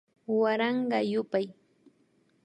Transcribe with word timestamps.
Waranka 0.39 0.97
yupay 1.11 1.45